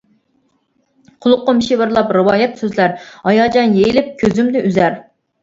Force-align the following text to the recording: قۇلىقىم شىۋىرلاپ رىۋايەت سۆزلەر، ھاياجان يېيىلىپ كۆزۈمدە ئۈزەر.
قۇلىقىم 1.25 1.59
شىۋىرلاپ 1.65 2.15
رىۋايەت 2.17 2.57
سۆزلەر، 2.63 2.97
ھاياجان 3.29 3.79
يېيىلىپ 3.83 4.11
كۆزۈمدە 4.25 4.67
ئۈزەر. 4.73 4.99